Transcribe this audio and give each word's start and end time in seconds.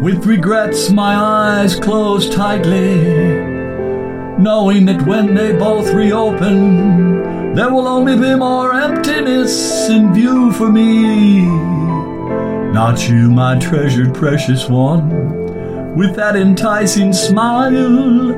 With 0.00 0.26
regrets, 0.26 0.90
my 0.90 1.16
eyes 1.16 1.74
close 1.74 2.30
tightly, 2.30 3.02
knowing 4.38 4.86
that 4.86 5.04
when 5.04 5.34
they 5.34 5.50
both 5.52 5.92
reopen, 5.92 7.54
there 7.56 7.72
will 7.72 7.88
only 7.88 8.16
be 8.16 8.36
more 8.36 8.74
emptiness 8.74 9.88
in 9.88 10.14
view 10.14 10.52
for 10.52 10.70
me. 10.70 11.46
Not 12.72 13.08
you, 13.08 13.28
my 13.28 13.58
treasured 13.58 14.14
precious 14.14 14.68
one, 14.68 15.96
with 15.96 16.14
that 16.14 16.36
enticing 16.36 17.12
smile 17.12 18.30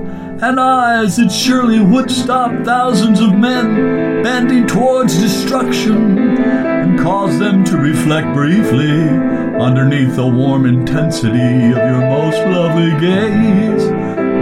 and 0.42 0.58
eyes 0.58 1.16
that 1.18 1.30
surely 1.30 1.80
would 1.80 2.10
stop 2.10 2.64
thousands 2.64 3.20
of 3.20 3.34
men 3.34 4.22
bending 4.22 4.66
towards 4.66 5.20
destruction 5.20 6.38
and 6.38 6.98
cause 6.98 7.38
them 7.38 7.64
to 7.64 7.76
reflect 7.76 8.32
briefly 8.32 9.39
underneath 9.60 10.16
the 10.16 10.26
warm 10.26 10.64
intensity 10.64 11.70
of 11.70 11.76
your 11.76 12.00
most 12.00 12.38
lovely 12.46 12.90
gaze. 12.98 13.84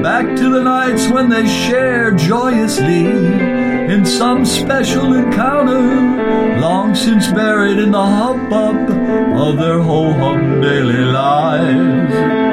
Back 0.02 0.36
to 0.36 0.50
the 0.50 0.62
nights 0.62 1.08
when 1.08 1.28
they 1.28 1.46
shared 1.46 2.18
joyously 2.18 3.06
in 3.06 4.06
some 4.06 4.44
special 4.44 5.14
encounter, 5.14 6.60
long 6.60 6.94
since 6.94 7.26
buried 7.32 7.78
in 7.78 7.90
the 7.90 8.04
hubbub 8.04 8.90
of 9.38 9.56
their 9.58 9.80
ho 9.80 10.12
hum 10.12 10.60
daily 10.60 11.04
lives. 11.04 12.48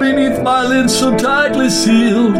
beneath 0.00 0.42
my 0.42 0.62
lids 0.66 0.96
so 0.96 1.16
tightly 1.16 1.68
sealed, 1.68 2.36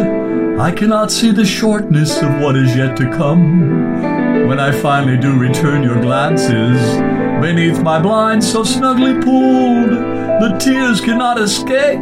I 0.59 0.71
cannot 0.71 1.11
see 1.11 1.31
the 1.31 1.45
shortness 1.45 2.17
of 2.23 2.41
what 2.41 2.57
is 2.57 2.77
yet 2.77 2.97
to 2.99 3.11
come. 3.11 4.14
When 4.49 4.61
I 4.61 4.73
finally 4.73 5.17
do 5.17 5.39
return 5.39 5.83
your 5.83 6.01
glances, 6.01 6.79
beneath 7.41 7.83
my 7.83 7.99
blind, 8.01 8.45
so 8.45 8.63
snugly 8.63 9.15
pulled, 9.15 9.91
the 9.91 10.57
tears 10.61 11.01
cannot 11.01 11.41
escape. 11.41 11.99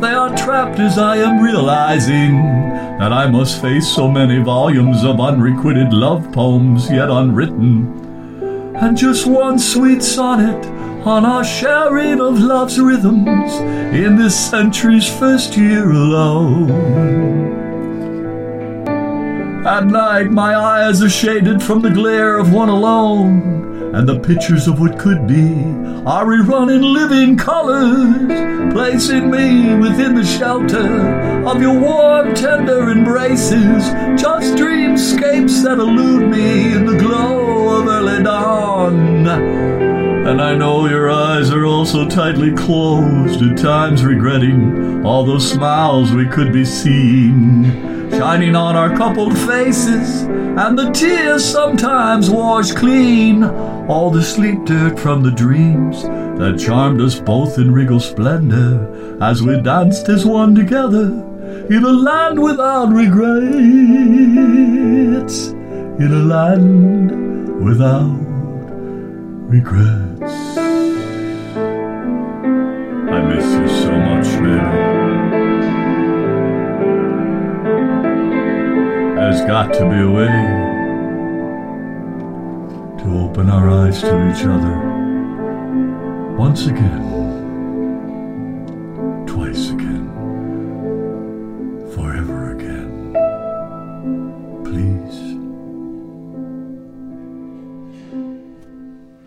They 0.00 0.12
are 0.12 0.36
trapped 0.36 0.78
as 0.78 0.98
I 0.98 1.16
am 1.16 1.42
realizing 1.42 2.36
that 2.98 3.12
I 3.12 3.26
must 3.26 3.62
face 3.62 3.88
so 3.88 4.06
many 4.06 4.42
volumes 4.42 5.02
of 5.02 5.18
unrequited 5.18 5.92
love 5.92 6.30
poems 6.30 6.90
yet 6.90 7.10
unwritten, 7.10 8.74
and 8.76 8.96
just 8.96 9.26
one 9.26 9.58
sweet 9.58 10.02
sonnet 10.02 10.66
on 11.06 11.24
our 11.24 11.42
sharing 11.42 12.20
of 12.20 12.38
love's 12.38 12.78
rhythms 12.78 13.54
in 13.94 14.16
this 14.16 14.38
century's 14.38 15.08
first 15.08 15.56
year 15.56 15.90
alone. 15.90 17.57
At 19.68 19.86
night, 19.86 20.30
my 20.30 20.56
eyes 20.56 21.02
are 21.02 21.10
shaded 21.10 21.62
from 21.62 21.82
the 21.82 21.90
glare 21.90 22.38
of 22.38 22.54
one 22.54 22.70
alone, 22.70 23.92
and 23.94 24.08
the 24.08 24.18
pictures 24.18 24.66
of 24.66 24.80
what 24.80 24.98
could 24.98 25.26
be 25.26 25.62
are 26.06 26.24
rerun 26.24 26.74
in 26.74 26.80
living 26.80 27.36
colors, 27.36 28.72
placing 28.72 29.30
me 29.30 29.74
within 29.74 30.14
the 30.14 30.24
shelter 30.24 31.44
of 31.46 31.60
your 31.60 31.78
warm, 31.78 32.34
tender 32.34 32.90
embraces, 32.90 33.90
just 34.18 34.54
dreamscapes 34.54 35.62
that 35.62 35.78
elude 35.78 36.30
me 36.30 36.72
in 36.72 36.86
the 36.86 36.96
glow 36.96 37.78
of 37.78 37.88
early 37.88 38.22
dawn. 38.22 39.26
And 39.28 40.40
I 40.40 40.54
know 40.54 40.88
your 40.88 41.10
eyes 41.10 41.50
are 41.50 41.66
also 41.66 42.08
tightly 42.08 42.54
closed, 42.54 43.42
at 43.42 43.58
times 43.58 44.02
regretting 44.02 45.04
all 45.04 45.26
those 45.26 45.46
smiles 45.50 46.10
we 46.12 46.26
could 46.26 46.54
be 46.54 46.64
seeing, 46.64 47.97
shining 48.10 48.56
on 48.56 48.76
our 48.76 48.96
coupled 48.96 49.36
faces, 49.38 50.22
and 50.22 50.78
the 50.78 50.90
tears 50.90 51.44
sometimes 51.44 52.30
wash 52.30 52.72
clean 52.72 53.44
all 53.88 54.10
the 54.10 54.22
sleep 54.22 54.64
dirt 54.64 54.98
from 54.98 55.22
the 55.22 55.30
dreams 55.30 56.02
that 56.02 56.58
charmed 56.58 57.00
us 57.00 57.18
both 57.18 57.58
in 57.58 57.72
regal 57.72 58.00
splendor 58.00 59.18
as 59.22 59.42
we 59.42 59.60
danced 59.60 60.08
as 60.08 60.24
one 60.24 60.54
together 60.54 61.06
in 61.70 61.84
a 61.84 61.92
land 61.92 62.42
without 62.42 62.88
regrets, 62.92 63.48
in 65.48 66.12
a 66.12 66.24
land 66.24 67.64
without 67.64 68.16
regrets. 69.50 70.07
There's 79.30 79.42
got 79.42 79.74
to 79.74 79.80
be 79.80 80.00
a 80.00 80.10
way 80.10 80.26
to 83.04 83.18
open 83.18 83.50
our 83.50 83.68
eyes 83.68 84.00
to 84.00 84.30
each 84.30 84.42
other 84.46 84.74
once 86.38 86.66
again. 86.66 87.17